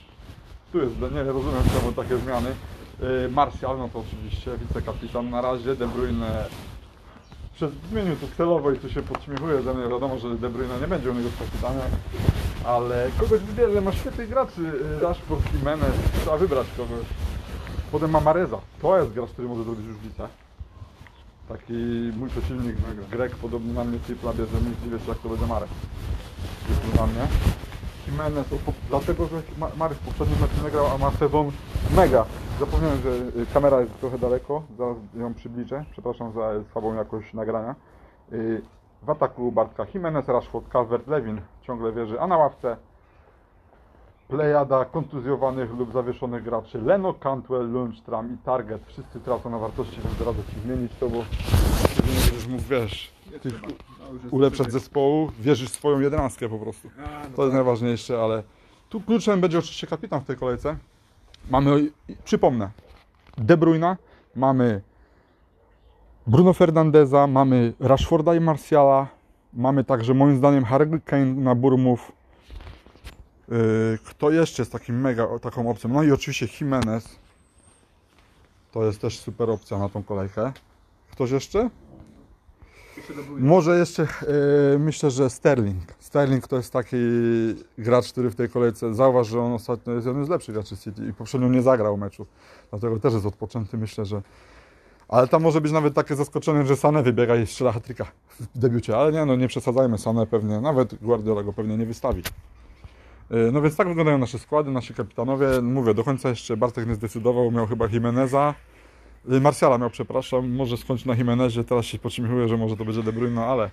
tu 0.73 0.79
jest, 0.79 1.15
nie 1.15 1.23
rozumiem 1.23 1.63
czemu 1.79 1.93
takie 1.93 2.17
zmiany. 2.17 2.55
Yy, 3.01 3.29
Martial, 3.29 3.79
no 3.79 3.89
to 3.89 3.99
oczywiście 3.99 4.51
wicekapitan 4.57 5.31
na 5.31 5.41
razie, 5.41 5.77
De 5.77 5.87
Bruyne 5.87 6.45
przez 7.55 7.73
zmienił 7.91 8.17
to 8.17 8.27
celowo 8.37 8.71
i 8.71 8.79
tu 8.79 8.89
się 8.89 9.03
podśmiechuje 9.03 9.63
ze 9.63 9.75
mnie, 9.75 9.89
wiadomo, 9.89 10.19
że 10.19 10.37
De 10.37 10.51
Bruyne 10.51 10.81
nie 10.81 10.87
będzie 10.87 11.11
u 11.11 11.15
niego 11.15 11.29
w 11.29 12.44
ale 12.67 13.11
kogoś 13.21 13.41
wybierze, 13.41 13.81
ma 13.81 13.93
świetnych 13.93 14.29
graczy, 14.29 14.73
Rashford, 15.03 15.55
Jimenez, 15.55 15.95
trzeba 16.21 16.37
wybrać 16.37 16.67
kogoś. 16.77 17.07
Potem 17.93 18.11
ma 18.11 18.21
Mareza, 18.21 18.59
to 18.83 18.99
jest 18.99 19.13
gracz, 19.13 19.31
który 19.31 19.49
może 19.49 19.65
zrobić 19.65 19.87
różnicę. 19.87 20.29
Taki 21.49 21.73
mój 22.17 22.29
przeciwnik, 22.29 22.77
Grek, 23.11 23.37
podobny 23.37 23.73
na 23.75 23.85
mnie, 23.85 23.99
tripla 23.99 24.33
bierze 24.33 24.57
mi, 24.61 24.71
nie 24.85 24.99
wiesz 24.99 25.09
jak 25.09 25.19
to 25.19 25.29
będzie 25.29 25.47
Marek. 25.47 25.69
Jest 26.69 27.01
na 27.01 27.07
mnie. 27.07 27.27
Jimenez, 28.09 28.47
po, 28.67 28.73
dlatego 28.89 29.27
że 29.27 29.43
Ma- 29.59 29.71
Marek 29.77 29.99
w 29.99 30.07
poprzednim 30.07 30.41
meczu 30.41 30.65
nie 30.65 30.71
grał, 30.71 30.87
a 30.87 30.99
ma 30.99 31.11
sezon 31.11 31.51
mega. 31.97 32.25
Zapomniałem, 32.61 32.99
że 33.03 33.11
y, 33.43 33.47
kamera 33.55 33.81
jest 33.81 34.01
trochę 34.01 34.19
daleko, 34.19 34.63
zaraz 34.79 34.97
ją 35.17 35.35
przybliżę, 35.35 35.85
przepraszam 35.93 36.33
za 36.33 36.51
słabą 36.73 36.95
jakość 36.95 37.35
nagrania. 37.35 37.75
W 39.07 39.11
ataku 39.11 39.53
Bartka 39.53 39.87
Jimenez, 39.95 40.29
Rashford, 40.29 40.69
Calvert, 40.73 41.07
Lewin 41.07 41.41
ciągle 41.63 41.93
wierzy, 41.93 42.21
a 42.21 42.27
na 42.27 42.37
ławce 42.37 42.77
plejada 44.29 44.85
kontuzjowanych 44.85 45.71
lub 45.79 45.93
zawieszonych 45.93 46.45
graczy 46.45 46.79
Leno, 46.79 47.15
Cantwell, 47.15 47.73
Lundstram 47.73 48.35
i 48.35 48.39
Target. 48.39 48.83
Wszyscy 48.87 49.21
tracą 49.21 49.51
na 49.51 49.59
wartości, 49.59 50.01
więc 50.05 50.21
radzę 50.21 50.43
Ci 50.55 50.61
zmienić 50.61 50.93
to, 51.01 51.09
bo 51.09 51.25
będziesz 52.07 52.47
mógł, 52.47 52.63
wiesz, 52.63 53.13
tych 53.43 53.61
ulepszać 54.31 54.73
zespołu, 54.73 55.31
wierzysz 55.41 55.71
w 55.71 55.75
swoją 55.75 56.01
jedenastkę 56.01 56.49
po 56.49 56.59
prostu. 56.59 56.89
To 57.37 57.43
jest 57.43 57.55
najważniejsze, 57.55 58.23
ale 58.23 58.43
tu 58.89 59.01
kluczem 59.01 59.41
będzie 59.41 59.59
oczywiście 59.59 59.87
kapitan 59.87 60.21
w 60.21 60.25
tej 60.25 60.37
kolejce. 60.37 60.77
Mamy, 61.51 61.91
przypomnę, 62.25 62.71
De 63.39 63.57
Bruyna, 63.57 63.97
mamy 64.37 64.83
Bruno 66.27 66.53
Fernandeza, 66.53 67.27
mamy 67.27 67.73
Rashforda 67.81 68.35
i 68.35 68.41
Martiala, 68.41 69.09
mamy 69.53 69.85
także 69.85 70.15
moim 70.15 70.37
zdaniem 70.37 70.65
Harry 70.65 71.01
Kane 71.05 71.35
na 71.35 71.55
Burmów. 71.55 72.13
Yy, 73.49 73.99
Kto 74.05 74.31
jeszcze 74.31 74.63
jest 74.63 74.73
takim 74.73 75.01
mega 75.01 75.39
taką 75.39 75.71
opcją? 75.71 75.91
No 75.91 76.03
i 76.03 76.13
oczywiście 76.13 76.49
Jimenez. 76.61 77.19
To 78.73 78.85
jest 78.85 79.01
też 79.01 79.19
super 79.19 79.51
opcja 79.51 79.79
na 79.79 79.89
tą 79.89 80.03
kolejkę. 80.03 80.53
Ktoś 81.11 81.31
jeszcze? 81.31 81.71
Może 83.39 83.79
jeszcze 83.79 84.03
e, 84.03 84.79
myślę, 84.79 85.11
że 85.11 85.31
Sterling. 85.31 85.95
Sterling 85.99 86.49
to 86.49 86.57
jest 86.57 86.73
taki 86.73 86.97
gracz, 87.79 88.13
który 88.13 88.31
w 88.31 88.35
tej 88.35 88.49
kolejce 88.49 88.95
zauważ, 88.95 89.27
że 89.27 89.41
on 89.41 89.53
ostatnio 89.53 89.93
jest 89.93 90.07
jeden 90.07 90.25
z 90.25 90.29
lepszych 90.29 90.55
graczy 90.55 90.77
City 90.77 91.07
i 91.07 91.13
poprzednio 91.13 91.49
nie 91.49 91.63
zagrał 91.63 91.97
meczu. 91.97 92.27
Dlatego 92.71 93.01
też 93.01 93.15
jest 93.15 93.27
odpoczęty, 93.27 93.79
myślę, 93.79 94.05
że. 94.05 94.23
Ale 95.09 95.29
tam 95.29 95.43
może 95.43 95.61
być 95.61 95.73
nawet 95.73 95.95
takie 95.95 96.17
zaskoczenie, 96.17 96.67
że 96.67 96.77
Sane 96.77 97.03
wybiega 97.03 97.37
i 97.37 97.47
strzela 97.47 97.73
hatryka 97.73 98.05
w 98.41 98.59
debiucie. 98.59 98.97
Ale 98.97 99.13
nie, 99.13 99.25
no 99.25 99.37
nie 99.37 99.49
przesadzajmy, 99.49 99.99
Sane 99.99 100.27
pewnie, 100.27 100.61
nawet 100.61 100.95
Guardiola 100.95 101.43
go 101.43 101.53
pewnie 101.53 101.77
nie 101.77 101.87
wystawi. 101.87 102.23
E, 103.31 103.37
No 103.53 103.63
więc 103.63 103.77
tak 103.77 103.89
wyglądają 103.89 104.19
nasze 104.19 104.39
składy, 104.39 104.71
nasi 104.71 104.95
kapitanowie. 104.95 105.47
Mówię, 105.63 105.95
do 105.95 106.05
końca 106.05 106.29
jeszcze 106.29 106.57
Bartek 106.57 106.89
nie 106.89 106.95
zdecydował, 106.95 107.51
miał 107.51 107.67
chyba 107.67 107.87
Jimeneza. 107.89 108.55
Y, 109.33 109.41
Marciala 109.41 109.79
miał, 109.79 109.91
przepraszam, 109.91 110.51
może 110.51 110.77
skończyć 110.77 111.07
na 111.07 111.15
Jimenezie, 111.15 111.65
teraz 111.65 111.85
się 111.85 111.99
podśmiechuję, 111.99 112.49
że 112.49 112.57
może 112.57 112.77
to 112.77 112.85
będzie 112.85 113.03
De 113.03 113.13
Bruyne, 113.13 113.47
ale 113.47 113.71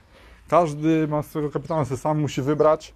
każdy 0.48 1.08
ma 1.08 1.24
swojego 1.24 1.52
kapitana, 1.52 1.86
sobie 1.86 1.98
sam 1.98 2.20
musi 2.20 2.42
wybrać, 2.42 2.94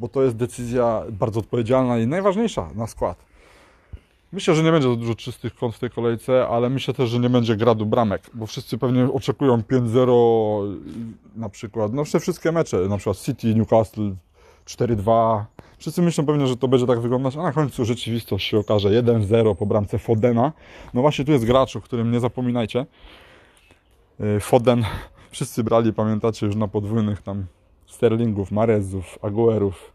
bo 0.00 0.08
to 0.08 0.22
jest 0.22 0.36
decyzja 0.36 1.02
bardzo 1.10 1.40
odpowiedzialna 1.40 1.98
i 1.98 2.06
najważniejsza 2.06 2.68
na 2.74 2.86
skład. 2.86 3.27
Myślę, 4.32 4.54
że 4.54 4.62
nie 4.62 4.72
będzie 4.72 4.96
dużo 4.96 5.14
czystych 5.14 5.54
kąt 5.54 5.74
w 5.74 5.78
tej 5.78 5.90
kolejce, 5.90 6.48
ale 6.48 6.70
myślę 6.70 6.94
też, 6.94 7.10
że 7.10 7.18
nie 7.18 7.30
będzie 7.30 7.56
gradu 7.56 7.86
bramek, 7.86 8.30
bo 8.34 8.46
wszyscy 8.46 8.78
pewnie 8.78 9.04
oczekują 9.12 9.58
5-0 9.58 10.76
na 11.36 11.48
przykład, 11.48 11.92
no 11.92 12.04
wszystkie 12.04 12.52
mecze, 12.52 12.76
na 12.76 12.96
przykład 12.96 13.18
City, 13.18 13.54
Newcastle 13.54 14.14
4-2. 14.66 15.44
Wszyscy 15.78 16.02
myślą 16.02 16.26
pewnie, 16.26 16.46
że 16.46 16.56
to 16.56 16.68
będzie 16.68 16.86
tak 16.86 17.00
wyglądać, 17.00 17.36
a 17.36 17.42
na 17.42 17.52
końcu 17.52 17.84
rzeczywistość 17.84 18.46
się 18.46 18.58
okaże 18.58 18.88
1-0 19.02 19.56
po 19.56 19.66
bramce 19.66 19.98
Fodena. 19.98 20.52
No 20.94 21.00
właśnie 21.00 21.24
tu 21.24 21.32
jest 21.32 21.44
gracz, 21.44 21.76
o 21.76 21.80
którym 21.80 22.10
nie 22.10 22.20
zapominajcie. 22.20 22.86
Yy, 24.18 24.40
Foden, 24.40 24.84
wszyscy 25.30 25.64
brali, 25.64 25.92
pamiętacie, 25.92 26.46
już 26.46 26.56
na 26.56 26.68
podwójnych 26.68 27.22
tam 27.22 27.46
Sterlingów, 27.86 28.50
Marezów, 28.50 29.18
Aguerów, 29.22 29.92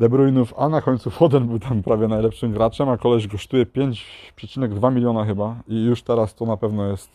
De 0.00 0.08
Bruyne'ów, 0.08 0.54
a 0.56 0.68
na 0.68 0.80
końcu 0.80 1.10
Foden 1.10 1.46
był 1.46 1.58
tam 1.58 1.82
prawie 1.82 2.08
najlepszym 2.08 2.52
graczem, 2.52 2.88
a 2.88 2.96
koleś 2.96 3.26
kosztuje 3.26 3.66
5,2 3.66 4.94
miliona 4.94 5.24
chyba 5.24 5.56
i 5.68 5.84
już 5.84 6.02
teraz 6.02 6.34
to 6.34 6.46
na 6.46 6.56
pewno 6.56 6.90
jest 6.90 7.10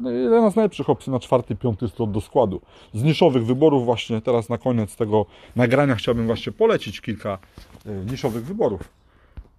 jedna 0.00 0.50
z 0.50 0.56
najlepszych 0.56 0.90
opcji 0.90 1.12
na 1.12 1.20
czwarty, 1.20 1.56
piąty 1.56 1.88
slot 1.88 2.12
do 2.12 2.20
składu. 2.20 2.60
Z 2.94 3.02
niszowych 3.02 3.46
wyborów 3.46 3.84
właśnie 3.84 4.20
teraz 4.20 4.48
na 4.48 4.58
koniec 4.58 4.96
tego 4.96 5.26
nagrania 5.56 5.94
chciałbym 5.94 6.26
właśnie 6.26 6.52
polecić 6.52 7.00
kilka 7.00 7.38
y, 7.86 8.04
niszowych 8.10 8.44
wyborów, 8.44 8.80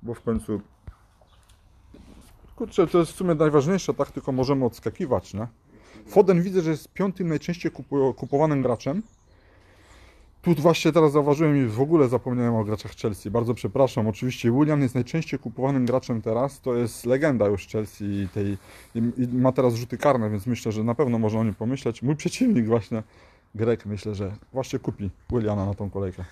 bo 0.03 0.13
w 0.13 0.21
końcu 0.21 0.61
Kurczę, 2.55 2.87
to 2.87 2.99
jest 2.99 3.11
w 3.11 3.15
sumie 3.15 3.35
najważniejsze, 3.35 3.93
tak 3.93 4.11
tylko 4.11 4.31
możemy 4.31 4.65
odskakiwać, 4.65 5.33
nie? 5.33 5.47
Foden 6.07 6.41
widzę, 6.41 6.61
że 6.61 6.71
jest 6.71 6.93
piątym 6.93 7.27
najczęściej 7.27 7.71
kupowanym 8.15 8.61
graczem. 8.61 9.01
Tu 10.43 10.53
właśnie 10.53 10.91
teraz 10.91 11.11
zauważyłem 11.11 11.65
i 11.65 11.65
w 11.65 11.81
ogóle 11.81 12.09
zapomniałem 12.09 12.55
o 12.55 12.63
graczach 12.63 12.91
Chelsea. 12.91 13.31
Bardzo 13.31 13.53
przepraszam. 13.53 14.07
Oczywiście 14.07 14.51
William 14.51 14.81
jest 14.81 14.95
najczęściej 14.95 15.39
kupowanym 15.39 15.85
graczem 15.85 16.21
teraz. 16.21 16.61
To 16.61 16.75
jest 16.75 17.05
legenda 17.05 17.47
już 17.47 17.67
Chelsea 17.67 18.03
i, 18.05 18.27
tej, 18.33 18.57
i, 18.95 19.27
ma 19.27 19.51
teraz 19.51 19.73
rzuty 19.73 19.97
karne, 19.97 20.29
więc 20.29 20.47
myślę, 20.47 20.71
że 20.71 20.83
na 20.83 20.95
pewno 20.95 21.19
można 21.19 21.39
o 21.39 21.43
nim 21.43 21.53
pomyśleć. 21.53 22.01
Mój 22.01 22.15
przeciwnik 22.15 22.65
właśnie, 22.65 23.03
Grek, 23.55 23.85
myślę, 23.85 24.15
że 24.15 24.35
właśnie 24.53 24.79
kupi 24.79 25.09
Williana 25.29 25.65
na 25.65 25.73
tą 25.73 25.89
kolejkę. 25.89 26.25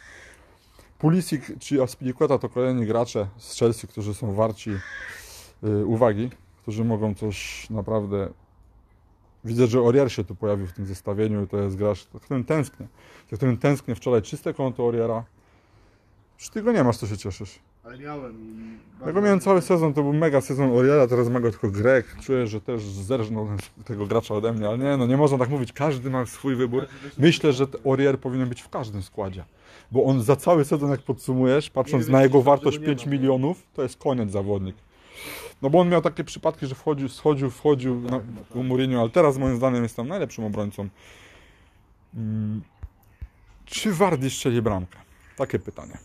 Pulisic 1.00 1.42
czy 1.60 1.84
Aspilicueta 1.84 2.38
to 2.38 2.50
kolejni 2.50 2.86
gracze 2.86 3.28
z 3.38 3.60
Chelsea, 3.60 3.88
którzy 3.88 4.14
są 4.14 4.34
warci 4.34 4.72
y, 5.64 5.86
uwagi, 5.86 6.30
którzy 6.62 6.86
mogą 6.86 7.16
coś 7.16 7.70
naprawdę 7.70 8.30
Widzę, 9.46 9.68
że 9.68 9.82
Orier 9.82 10.12
się 10.12 10.24
tu 10.24 10.36
pojawił 10.36 10.68
w 10.68 10.74
tym 10.74 10.86
zestawieniu. 10.86 11.48
To 11.48 11.58
jest 11.58 11.76
gracz, 11.76 12.08
za 12.14 12.20
którym 12.20 12.44
tęsknię. 12.44 12.88
Za 13.32 13.38
którym 13.38 13.58
tęsknię 13.58 13.96
wczoraj 13.96 14.22
czyste 14.22 14.54
konto 14.54 14.86
Oriera. 14.86 15.24
Czy 16.38 16.52
ty 16.52 16.62
go 16.62 16.72
nie 16.72 16.84
masz, 16.84 16.98
to 16.98 17.08
się 17.08 17.18
cieszysz? 17.18 17.60
Ale 17.84 17.98
miałem 17.98 18.42
i... 18.42 19.06
Ja 19.06 19.14
go 19.14 19.22
miałem 19.22 19.40
cały 19.40 19.62
sezon, 19.62 19.94
to 19.94 20.04
był 20.04 20.14
mega 20.14 20.42
sezon 20.42 20.72
Oriera, 20.72 21.08
teraz 21.08 21.30
ma 21.30 21.40
go 21.40 21.52
tylko 21.52 21.70
Grek. 21.70 22.16
Czuję, 22.22 22.48
że 22.48 22.62
też 22.62 22.84
zerżnął 22.84 23.48
tego 23.86 24.06
gracza 24.06 24.36
ode 24.36 24.54
mnie, 24.54 24.68
ale 24.68 24.78
nie, 24.78 24.98
no 24.98 25.08
nie 25.08 25.18
można 25.18 25.38
tak 25.38 25.50
mówić. 25.50 25.74
Każdy 25.74 26.10
ma 26.10 26.26
swój 26.26 26.56
wybór. 26.56 26.86
Myślę, 27.18 27.54
że 27.54 27.66
Orier 27.84 28.20
powinien 28.20 28.50
być 28.50 28.62
w 28.62 28.70
każdym 28.70 29.02
składzie. 29.04 29.44
Bo 29.92 30.04
on 30.04 30.24
za 30.24 30.36
cały 30.36 30.66
sezon, 30.66 30.90
jak 30.92 31.02
podsumujesz, 31.02 31.70
patrząc 31.70 32.08
na 32.08 32.24
jego 32.24 32.42
wartość 32.42 32.78
każdego 32.78 32.92
nie 32.92 32.98
5 32.98 33.06
ma. 33.06 33.12
milionów, 33.12 33.64
to 33.74 33.84
jest 33.84 33.98
koniec 33.98 34.32
zawodnik. 34.32 34.76
No 35.62 35.70
bo 35.70 35.80
on 35.80 35.90
miał 35.90 36.02
takie 36.02 36.24
przypadki, 36.24 36.68
że 36.68 36.76
wchodził, 36.76 37.10
schodził, 37.10 37.50
wchodził 37.50 38.02
na, 38.02 38.22
u 38.56 38.64
Mourinho, 38.64 39.02
ale 39.02 39.10
teraz 39.10 39.38
moim 39.38 39.58
zdaniem 39.58 39.84
jest 39.84 39.96
tam 39.96 40.08
najlepszym 40.08 40.44
obrońcą. 40.44 40.90
Mm. 42.16 42.62
Czy 43.66 43.94
Wardy 43.94 44.30
strzeli 44.30 44.62
bramkę? 44.62 44.98
Takie 45.38 45.60
pytanie. 45.60 45.98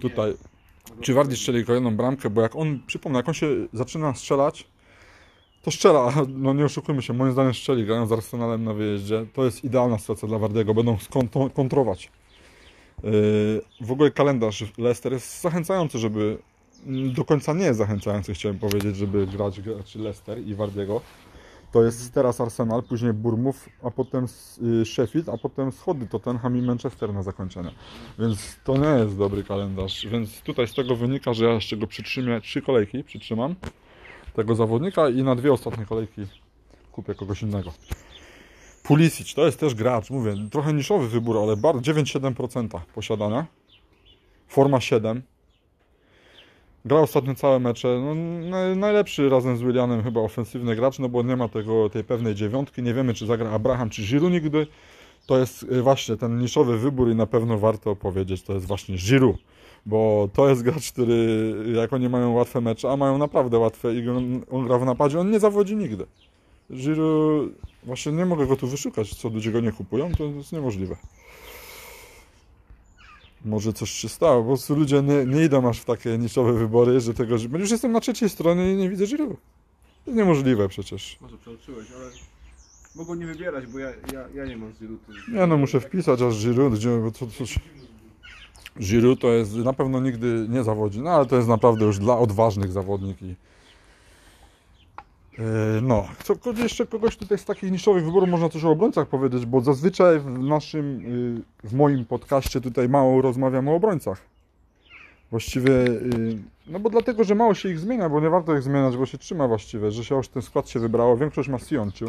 Tutaj. 0.00 0.34
Czy 1.00 1.14
Wardy 1.14 1.36
strzeli 1.36 1.64
kolejną 1.64 1.96
bramkę? 1.96 2.30
Bo 2.30 2.40
jak 2.42 2.56
on, 2.56 2.80
przypomnę, 2.86 3.18
jak 3.18 3.28
on 3.28 3.34
się 3.34 3.46
zaczyna 3.72 4.14
strzelać, 4.14 4.66
to 5.62 5.70
strzela. 5.70 6.12
No 6.28 6.52
nie 6.52 6.64
oszukujmy 6.64 7.02
się, 7.02 7.12
moim 7.12 7.32
zdaniem 7.32 7.54
strzeli, 7.54 7.84
grając 7.86 8.08
z 8.08 8.12
Arsenalem 8.12 8.64
na 8.64 8.74
wyjeździe. 8.74 9.26
To 9.32 9.44
jest 9.44 9.64
idealna 9.64 9.98
sytuacja 9.98 10.28
dla 10.28 10.38
Wardego. 10.38 10.74
Będą 10.74 10.96
skont- 10.96 11.52
kontrować. 11.52 12.10
Yy, 13.02 13.10
W 13.80 13.92
ogóle 13.92 14.10
kalendarz 14.10 14.64
Leicester 14.78 15.12
jest 15.12 15.40
zachęcający, 15.40 15.98
żeby 15.98 16.38
do 16.86 17.24
końca 17.24 17.52
nie 17.52 17.64
jest 17.64 17.78
zachęcający, 17.78 18.34
chciałem 18.34 18.58
powiedzieć, 18.58 18.96
żeby 18.96 19.26
grać 19.26 19.60
graczy 19.60 19.98
Leicester 19.98 20.46
i 20.46 20.54
Wardiego. 20.54 21.00
To 21.72 21.84
jest 21.84 22.14
teraz 22.14 22.40
Arsenal, 22.40 22.82
później 22.82 23.12
Bournemouth, 23.12 23.68
a 23.82 23.90
potem 23.90 24.26
y, 24.82 24.84
Sheffield, 24.84 25.28
a 25.28 25.38
potem 25.38 25.72
schody 25.72 26.06
Tottenham 26.06 26.56
i 26.56 26.62
Manchester 26.62 27.14
na 27.14 27.22
zakończenie. 27.22 27.70
Więc 28.18 28.56
to 28.64 28.76
nie 28.76 29.02
jest 29.04 29.18
dobry 29.18 29.44
kalendarz. 29.44 30.06
Więc 30.06 30.40
tutaj 30.40 30.68
z 30.68 30.74
tego 30.74 30.96
wynika, 30.96 31.34
że 31.34 31.44
ja 31.44 31.52
jeszcze 31.52 31.76
go 31.76 31.86
przytrzymię, 31.86 32.40
trzy 32.40 32.62
kolejki 32.62 33.04
przytrzymam 33.04 33.54
tego 34.34 34.54
zawodnika 34.54 35.08
i 35.08 35.22
na 35.22 35.34
dwie 35.34 35.52
ostatnie 35.52 35.86
kolejki 35.86 36.22
kupię 36.92 37.14
kogoś 37.14 37.42
innego. 37.42 37.72
Pulisic 38.82 39.34
to 39.34 39.46
jest 39.46 39.60
też 39.60 39.74
gracz, 39.74 40.10
mówię, 40.10 40.34
trochę 40.50 40.72
niszowy 40.72 41.08
wybór, 41.08 41.38
ale 41.38 41.56
bardzo 41.56 41.92
9,7% 41.92 42.80
posiadania. 42.94 43.46
Forma 44.48 44.80
7. 44.80 45.22
Grał 46.84 47.02
ostatnio 47.02 47.34
całe 47.34 47.60
mecze. 47.60 47.88
No, 48.04 48.14
naj- 48.56 48.76
najlepszy 48.76 49.28
razem 49.28 49.56
z 49.56 49.62
Willianem 49.62 50.02
chyba 50.02 50.20
ofensywny 50.20 50.76
gracz, 50.76 50.98
no 50.98 51.08
bo 51.08 51.22
nie 51.22 51.36
ma 51.36 51.48
tego, 51.48 51.90
tej 51.90 52.04
pewnej 52.04 52.34
dziewiątki. 52.34 52.82
Nie 52.82 52.94
wiemy, 52.94 53.14
czy 53.14 53.26
zagra 53.26 53.50
Abraham, 53.50 53.90
czy 53.90 54.02
Giroud 54.02 54.32
nigdy. 54.32 54.66
To 55.26 55.38
jest 55.38 55.62
y, 55.62 55.82
właśnie 55.82 56.16
ten 56.16 56.38
niszowy 56.38 56.78
wybór 56.78 57.10
i 57.10 57.14
na 57.14 57.26
pewno 57.26 57.58
warto 57.58 57.96
powiedzieć, 57.96 58.42
to 58.42 58.52
jest 58.52 58.66
właśnie 58.66 58.96
Giroud. 58.96 59.36
Bo 59.86 60.28
to 60.32 60.48
jest 60.48 60.62
gracz, 60.62 60.92
który 60.92 61.54
jak 61.74 61.92
oni 61.92 62.08
mają 62.08 62.32
łatwe 62.32 62.60
mecze, 62.60 62.90
a 62.90 62.96
mają 62.96 63.18
naprawdę 63.18 63.58
łatwe 63.58 63.94
i 63.94 64.08
on, 64.08 64.40
on 64.50 64.66
gra 64.66 64.78
w 64.78 64.84
napadzie, 64.84 65.20
on 65.20 65.30
nie 65.30 65.40
zawodzi 65.40 65.76
nigdy. 65.76 66.06
Giroud, 66.72 67.52
właśnie 67.82 68.12
nie 68.12 68.26
mogę 68.26 68.46
go 68.46 68.56
tu 68.56 68.66
wyszukać, 68.66 69.14
co 69.14 69.28
ludzie 69.28 69.52
go 69.52 69.60
nie 69.60 69.72
kupują, 69.72 70.12
to 70.18 70.24
jest 70.24 70.52
niemożliwe. 70.52 70.96
Może 73.44 73.72
coś 73.72 73.90
się 73.90 74.08
stało, 74.08 74.42
po 74.42 74.48
prostu 74.48 74.74
ludzie 74.74 75.02
nie, 75.02 75.26
nie 75.26 75.44
idą 75.44 75.68
aż 75.68 75.80
w 75.80 75.84
takie 75.84 76.18
niszowe 76.18 76.52
wybory, 76.52 77.00
że 77.00 77.14
tego, 77.14 77.38
że 77.38 77.48
już 77.48 77.70
jestem 77.70 77.92
na 77.92 78.00
trzeciej 78.00 78.28
stronie 78.28 78.72
i 78.72 78.76
nie 78.76 78.90
widzę 78.90 79.06
Giroud. 79.06 79.36
To 80.04 80.10
jest 80.10 80.18
niemożliwe 80.18 80.68
przecież. 80.68 81.18
Może 81.20 81.38
przeoczyłeś, 81.38 81.86
ale... 81.96 82.10
Mogą 82.94 83.14
nie 83.14 83.26
wybierać, 83.26 83.66
bo 83.66 83.78
ja, 83.78 83.90
ja, 84.12 84.28
ja 84.34 84.46
nie 84.46 84.56
mam 84.56 84.72
ziluty. 84.72 85.12
Nie 85.32 85.46
no, 85.46 85.56
muszę 85.56 85.80
wpisać 85.80 86.22
aż 86.22 86.46
gdzie, 86.72 86.98
bo 86.98 87.10
to 87.10 87.26
coś... 87.26 87.58
Giroud 88.80 89.20
to 89.20 89.32
jest, 89.32 89.54
na 89.54 89.72
pewno 89.72 90.00
nigdy 90.00 90.46
nie 90.48 90.64
zawodzi, 90.64 91.00
no 91.00 91.10
ale 91.10 91.26
to 91.26 91.36
jest 91.36 91.48
naprawdę 91.48 91.84
już 91.84 91.98
dla 91.98 92.18
odważnych 92.18 92.72
zawodnik 92.72 93.22
i... 93.22 93.34
Yy, 95.38 95.44
No, 95.82 96.08
co, 96.24 96.34
jeszcze 96.62 96.86
kogoś 96.86 97.16
tutaj 97.16 97.38
z 97.38 97.44
takich 97.44 97.72
niszowych 97.72 98.04
wyborów 98.04 98.28
można 98.28 98.48
coś 98.48 98.64
o 98.64 98.70
obrońcach 98.70 99.08
powiedzieć, 99.08 99.46
bo 99.46 99.60
zazwyczaj 99.60 100.20
w 100.20 100.26
naszym, 100.26 101.00
yy, 101.62 101.68
w 101.70 101.74
moim 101.74 102.04
podcaście 102.04 102.60
tutaj 102.60 102.88
mało 102.88 103.22
rozmawiam 103.22 103.68
o 103.68 103.74
obrońcach. 103.74 104.20
Właściwie, 105.30 105.72
yy, 105.72 106.38
no 106.66 106.80
bo 106.80 106.90
dlatego, 106.90 107.24
że 107.24 107.34
mało 107.34 107.54
się 107.54 107.68
ich 107.68 107.78
zmienia, 107.78 108.08
bo 108.08 108.20
nie 108.20 108.30
warto 108.30 108.56
ich 108.56 108.62
zmieniać, 108.62 108.96
bo 108.96 109.06
się 109.06 109.18
trzyma 109.18 109.48
właściwie, 109.48 109.90
że 109.90 110.04
się 110.04 110.14
już 110.14 110.28
ten 110.28 110.42
skład 110.42 110.68
się 110.68 110.80
wybrało. 110.80 111.16
Większość 111.16 111.48
ma 111.48 111.58
Sionciu 111.58 112.08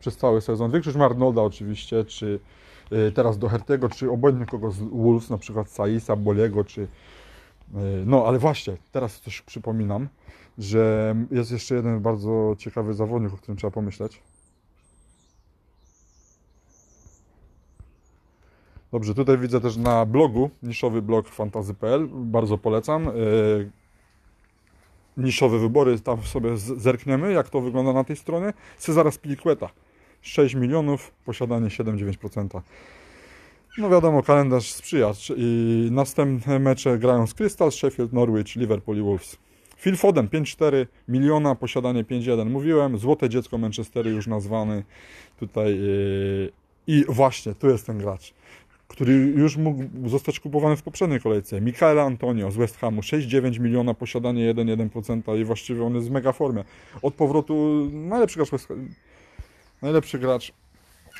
przez 0.00 0.16
cały 0.16 0.40
sezon, 0.40 0.70
większość 0.70 0.96
ma 0.96 1.04
Arnolda 1.04 1.42
oczywiście, 1.42 2.04
czy 2.04 2.40
yy, 2.90 3.12
teraz 3.12 3.38
Doherty'ego, 3.38 3.94
czy 3.94 4.10
obojętnie 4.10 4.46
kogo 4.46 4.70
z 4.70 4.78
Wolves, 4.78 5.30
na 5.30 5.38
przykład 5.38 5.70
Saisa, 5.70 6.16
Boliego, 6.16 6.64
czy... 6.64 6.86
No, 8.06 8.24
ale 8.26 8.38
właśnie, 8.38 8.76
teraz 8.92 9.20
coś 9.20 9.42
przypominam 9.42 10.08
że 10.58 11.14
jest 11.30 11.50
jeszcze 11.50 11.74
jeden 11.74 12.00
bardzo 12.00 12.54
ciekawy 12.58 12.94
zawodnik, 12.94 13.34
o 13.34 13.36
którym 13.36 13.56
trzeba 13.56 13.70
pomyśleć. 13.70 14.22
Dobrze, 18.92 19.14
tutaj 19.14 19.38
widzę 19.38 19.60
też 19.60 19.76
na 19.76 20.06
blogu, 20.06 20.50
niszowy 20.62 21.02
blog 21.02 21.28
fantazy.pl, 21.28 22.08
bardzo 22.12 22.58
polecam. 22.58 23.04
Yy, 23.04 23.70
Niszowe 25.18 25.58
wybory, 25.58 26.00
tam 26.00 26.22
sobie 26.22 26.56
zerkniemy, 26.56 27.32
jak 27.32 27.48
to 27.48 27.60
wygląda 27.60 27.92
na 27.92 28.04
tej 28.04 28.16
stronie. 28.16 28.52
Cezara 28.78 29.10
Spiliqueta, 29.10 29.68
6 30.22 30.54
milionów, 30.54 31.10
posiadanie 31.24 31.66
7,9%. 31.66 32.60
No 33.78 33.90
wiadomo, 33.90 34.22
kalendarz 34.22 34.72
sprzyja 34.72 35.12
i 35.36 35.88
następne 35.92 36.58
mecze 36.58 36.98
grają 36.98 37.26
z 37.26 37.34
Crystal, 37.34 37.72
Sheffield, 37.72 38.12
Norwich, 38.12 38.56
Liverpool 38.56 38.98
i 38.98 39.02
Wolves. 39.02 39.36
Phil 39.78 39.96
Foden 39.96 40.28
5,4 40.28 40.86
miliona, 41.08 41.54
posiadanie 41.54 42.04
5,1. 42.04 42.50
Mówiłem, 42.50 42.98
złote 42.98 43.28
dziecko 43.28 43.58
Manchesteru 43.58 44.10
już 44.10 44.26
nazwany 44.26 44.84
tutaj. 45.38 45.78
Yy, 45.78 46.52
I 46.86 47.04
właśnie, 47.08 47.54
tu 47.54 47.68
jest 47.68 47.86
ten 47.86 47.98
gracz, 47.98 48.34
który 48.88 49.12
już 49.14 49.56
mógł 49.56 50.08
zostać 50.08 50.40
kupowany 50.40 50.76
w 50.76 50.82
poprzedniej 50.82 51.20
kolejce. 51.20 51.60
Michaela 51.60 52.02
Antonio 52.02 52.50
z 52.50 52.56
West 52.56 52.76
Hamu 52.76 53.00
6,9 53.00 53.60
miliona, 53.60 53.94
posiadanie 53.94 54.54
1,1% 54.54 55.40
i 55.40 55.44
właściwie 55.44 55.84
on 55.84 55.94
jest 55.94 56.08
w 56.08 56.10
mega 56.10 56.32
formie. 56.32 56.64
Od 57.02 57.14
powrotu 57.14 57.88
najlepszy 57.92 58.38
gracz. 58.38 58.50
Najlepszy 59.82 60.18
gracz 60.18 60.52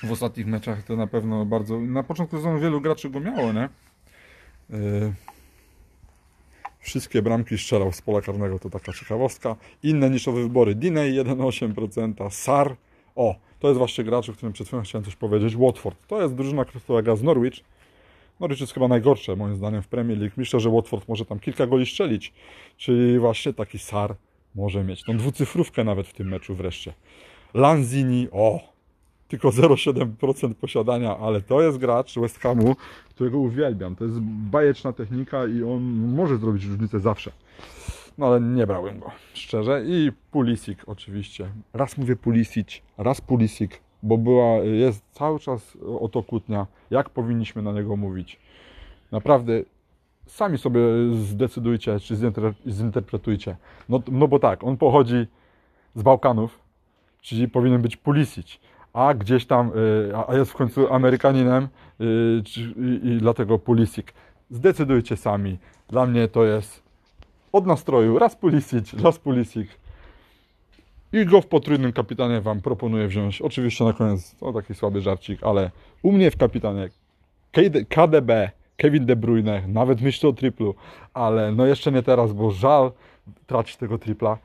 w 0.02 0.12
ostatnich 0.12 0.46
meczach 0.46 0.82
to 0.82 0.96
na 0.96 1.06
pewno 1.06 1.44
bardzo. 1.44 1.80
Na 1.80 2.02
początku 2.02 2.36
sezonu 2.36 2.60
wielu 2.60 2.80
graczy 2.80 3.10
go 3.10 3.20
miało, 3.20 3.52
nie? 3.52 3.68
Yy, 4.70 5.12
Wszystkie 6.80 7.22
bramki 7.22 7.58
strzelał 7.58 7.92
z 7.92 8.02
pola 8.02 8.20
karnego, 8.20 8.58
to 8.58 8.70
taka 8.70 8.92
ciekawostka. 8.92 9.56
Inne 9.82 10.10
niszowe 10.10 10.42
wybory. 10.42 10.74
Diney 10.74 11.12
1,8%, 11.12 12.30
Sar. 12.30 12.76
O, 13.16 13.34
to 13.58 13.68
jest 13.68 13.78
właśnie 13.78 14.04
gracz, 14.04 14.28
o 14.28 14.32
którym 14.32 14.52
przed 14.52 14.66
chwilą 14.66 14.82
chciałem 14.82 15.04
coś 15.04 15.16
powiedzieć. 15.16 15.56
Watford. 15.56 16.06
To 16.06 16.22
jest 16.22 16.34
drużyna, 16.34 16.64
która 16.64 17.02
gra 17.02 17.16
z 17.16 17.22
Norwich. 17.22 17.54
Norwich 18.40 18.60
jest 18.60 18.74
chyba 18.74 18.88
najgorsze 18.88 19.36
moim 19.36 19.56
zdaniem 19.56 19.82
w 19.82 19.88
Premier 19.88 20.18
League. 20.18 20.34
Myślę, 20.36 20.60
że 20.60 20.70
Watford 20.70 21.08
może 21.08 21.24
tam 21.24 21.40
kilka 21.40 21.66
goli 21.66 21.86
strzelić. 21.86 22.32
Czyli 22.76 23.18
właśnie 23.18 23.52
taki 23.52 23.78
Sar 23.78 24.14
może 24.54 24.84
mieć 24.84 25.04
tą 25.04 25.16
dwucyfrówkę 25.16 25.84
nawet 25.84 26.06
w 26.06 26.12
tym 26.12 26.28
meczu 26.28 26.54
wreszcie. 26.54 26.92
Lanzini, 27.54 28.28
o, 28.32 28.60
tylko 29.28 29.48
0,7% 29.48 30.54
posiadania, 30.54 31.18
ale 31.18 31.40
to 31.40 31.62
jest 31.62 31.78
gracz 31.78 32.18
West 32.18 32.38
Hamu, 32.38 32.76
którego 33.10 33.38
uwielbiam. 33.38 33.96
To 33.96 34.04
jest 34.04 34.20
bajeczna 34.50 34.92
technika 34.92 35.46
i 35.46 35.62
on 35.62 35.82
może 36.14 36.36
zrobić 36.36 36.64
różnicę 36.64 37.00
zawsze. 37.00 37.32
No 38.18 38.26
ale 38.26 38.40
nie 38.40 38.66
brałem 38.66 38.98
go, 38.98 39.10
szczerze. 39.34 39.82
I 39.86 40.12
Pulisic 40.30 40.78
oczywiście. 40.86 41.50
Raz 41.72 41.98
mówię 41.98 42.16
Pulisic, 42.16 42.68
raz 42.98 43.20
Pulisic, 43.20 43.72
bo 44.02 44.18
była, 44.18 44.54
jest 44.54 45.04
cały 45.12 45.38
czas 45.38 45.78
o 46.00 46.08
to 46.08 46.22
kłótnia, 46.22 46.66
jak 46.90 47.10
powinniśmy 47.10 47.62
na 47.62 47.72
niego 47.72 47.96
mówić. 47.96 48.38
Naprawdę 49.12 49.62
sami 50.26 50.58
sobie 50.58 50.80
zdecydujcie, 51.12 52.00
czy 52.00 52.14
zinter- 52.14 52.54
zinterpretujcie. 52.66 53.56
No, 53.88 54.02
no 54.12 54.28
bo 54.28 54.38
tak, 54.38 54.64
on 54.64 54.76
pochodzi 54.76 55.26
z 55.94 56.02
Bałkanów, 56.02 56.58
czyli 57.20 57.48
powinien 57.48 57.82
być 57.82 57.96
Pulisic, 57.96 58.58
a 58.92 59.14
gdzieś 59.14 59.46
tam, 59.46 59.70
y, 60.10 60.12
a- 60.28 60.34
jest 60.34 60.50
w 60.50 60.54
końcu 60.54 60.92
Amerykaninem 60.92 61.68
y, 62.00 62.42
i, 63.02 63.18
dlatego 63.20 63.58
Pulisic. 63.58 64.06
Zdecydujcie 64.50 65.16
sami. 65.16 65.58
Dla 65.88 66.06
mnie 66.06 66.28
to 66.28 66.44
jest 66.44 66.82
od 67.52 67.66
nastroju 67.66 68.18
raz 68.18 68.36
Pulisic, 68.36 68.94
raz 68.94 69.18
Pulisic. 69.18 69.68
I 71.12 71.26
go 71.26 71.40
w 71.40 71.46
potrójnym 71.46 71.92
kapitanie 71.92 72.40
Wam 72.40 72.60
proponuję 72.60 73.08
wziąć. 73.08 73.42
Oczywiście 73.42 73.84
na 73.84 73.92
koniec, 73.92 74.34
to 74.40 74.52
taki 74.52 74.74
słaby 74.74 75.00
żarcik, 75.00 75.42
ale 75.42 75.70
u 76.02 76.12
mnie 76.12 76.30
w 76.30 76.36
kapitanie 76.36 76.88
KD 77.52 77.84
KDB, 77.84 78.30
Kevin 78.76 79.06
De 79.06 79.16
Bruyne, 79.16 79.62
nawet 79.68 80.00
myślę 80.00 80.28
o 80.28 80.32
triplu, 80.32 80.74
ale 81.14 81.52
no 81.52 81.66
jeszcze 81.66 81.92
nie 81.92 82.02
teraz, 82.02 82.32
bo 82.32 82.50
żal 82.50 82.92
tracić 83.46 83.76
tego 83.76 83.98
tripla. 83.98 84.38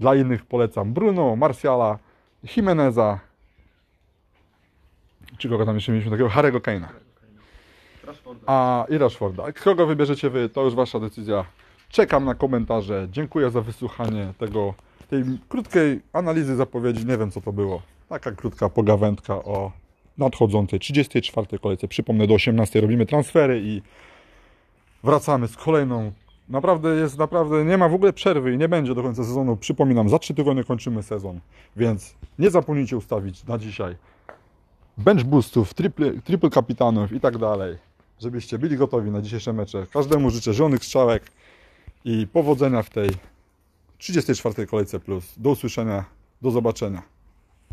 Dla 0.00 0.14
innych 0.14 0.46
polecam 0.46 0.92
Bruno, 0.92 1.36
Marciala, 1.36 1.98
Jimeneza, 2.56 3.20
czy 5.38 5.48
kogo 5.48 5.66
tam 5.66 5.74
jeszcze 5.74 5.92
mieliśmy 5.92 6.10
takiego? 6.10 6.28
Harry'ego 6.28 6.60
Kane'a. 6.60 6.88
A 8.46 8.86
i 8.88 8.98
Rashforda. 8.98 9.52
Kogo 9.52 9.86
wybierzecie 9.86 10.30
Wy, 10.30 10.48
to 10.48 10.64
już 10.64 10.74
Wasza 10.74 11.00
decyzja. 11.00 11.44
Czekam 11.88 12.24
na 12.24 12.34
komentarze. 12.34 13.08
Dziękuję 13.10 13.50
za 13.50 13.60
wysłuchanie 13.60 14.32
tego, 14.38 14.74
tej 15.10 15.24
krótkiej 15.48 16.00
analizy 16.12 16.56
zapowiedzi. 16.56 17.06
Nie 17.06 17.18
wiem 17.18 17.30
co 17.30 17.40
to 17.40 17.52
było. 17.52 17.82
Taka 18.08 18.32
krótka 18.32 18.68
pogawędka 18.68 19.34
o 19.34 19.72
nadchodzącej 20.18 20.80
34. 20.80 21.58
kolejce. 21.58 21.88
Przypomnę, 21.88 22.26
do 22.26 22.34
18 22.34 22.80
robimy 22.80 23.06
transfery 23.06 23.60
i 23.64 23.82
wracamy 25.04 25.48
z 25.48 25.56
kolejną. 25.56 26.12
Naprawdę 26.48 26.88
jest, 26.94 27.18
naprawdę 27.18 27.64
nie 27.64 27.78
ma 27.78 27.88
w 27.88 27.94
ogóle 27.94 28.12
przerwy 28.12 28.54
i 28.54 28.58
nie 28.58 28.68
będzie 28.68 28.94
do 28.94 29.02
końca 29.02 29.24
sezonu. 29.24 29.56
Przypominam, 29.56 30.08
za 30.08 30.18
3 30.18 30.34
tygodnie 30.34 30.64
kończymy 30.64 31.02
sezon, 31.02 31.40
więc 31.76 32.14
nie 32.38 32.50
zapomnijcie 32.50 32.96
ustawić 32.96 33.44
na 33.44 33.58
dzisiaj 33.58 33.96
bench 34.98 35.24
boostów, 35.24 35.74
triple, 35.74 36.12
triple 36.24 36.50
kapitanów 36.50 37.12
i 37.12 37.20
tak 37.20 37.38
dalej, 37.38 37.78
żebyście 38.20 38.58
byli 38.58 38.76
gotowi 38.76 39.10
na 39.10 39.22
dzisiejsze 39.22 39.52
mecze. 39.52 39.86
Każdemu 39.92 40.30
życzę 40.30 40.54
żonych 40.54 40.84
strzałek 40.84 41.22
i 42.04 42.26
powodzenia 42.26 42.82
w 42.82 42.90
tej 42.90 43.10
34. 43.98 44.66
kolejce 44.66 45.00
plus. 45.00 45.34
Do 45.36 45.50
usłyszenia, 45.50 46.04
do 46.42 46.50
zobaczenia. 46.50 47.02